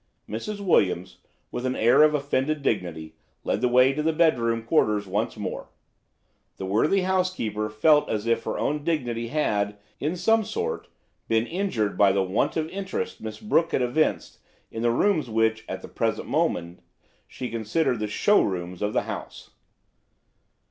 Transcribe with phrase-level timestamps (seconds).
[0.27, 0.59] Mrs.
[0.65, 1.19] Williams,
[1.51, 3.13] with an air of offended dignity,
[3.43, 5.69] led the way to the bedroom quarters once more.
[6.57, 10.87] The worthy housekeeper felt as if her own dignity had, in some sort,
[11.27, 14.39] been injured by the want of interest Miss Brooke had evinced
[14.71, 16.79] in the rooms which, at the present moment,
[17.27, 19.51] she considered the "show" rooms of the house.